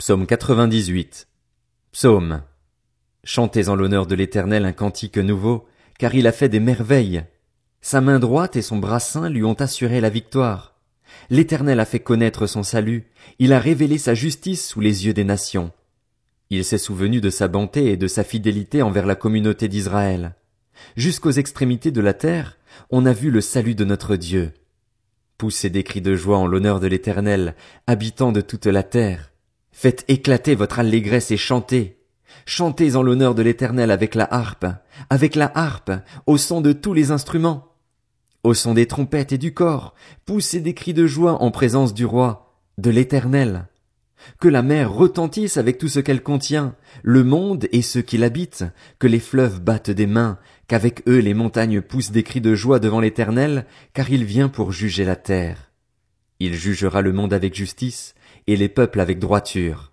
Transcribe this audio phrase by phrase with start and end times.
[0.00, 1.28] Psaume 98.
[1.92, 2.40] Psaume.
[3.22, 5.66] Chantez en l'honneur de l'Éternel un cantique nouveau,
[5.98, 7.24] car il a fait des merveilles.
[7.82, 10.74] Sa main droite et son bras saint lui ont assuré la victoire.
[11.28, 15.24] L'Éternel a fait connaître son salut, il a révélé sa justice sous les yeux des
[15.24, 15.70] nations.
[16.48, 20.34] Il s'est souvenu de sa bonté et de sa fidélité envers la communauté d'Israël.
[20.96, 22.56] Jusqu'aux extrémités de la terre,
[22.88, 24.52] on a vu le salut de notre Dieu.
[25.36, 27.54] Poussez des cris de joie en l'honneur de l'Éternel,
[27.86, 29.30] habitants de toute la terre.
[29.72, 31.98] Faites éclater votre allégresse et chantez.
[32.46, 34.66] Chantez en l'honneur de l'Éternel avec la harpe,
[35.08, 35.92] avec la harpe,
[36.26, 37.74] au son de tous les instruments.
[38.42, 42.04] Au son des trompettes et du corps, poussez des cris de joie en présence du
[42.04, 43.66] roi, de l'Éternel.
[44.38, 48.64] Que la mer retentisse avec tout ce qu'elle contient, le monde et ceux qui l'habitent,
[48.98, 52.80] que les fleuves battent des mains, qu'avec eux les montagnes poussent des cris de joie
[52.80, 55.69] devant l'Éternel, car il vient pour juger la terre.
[56.40, 58.14] Il jugera le monde avec justice,
[58.46, 59.89] et les peuples avec droiture.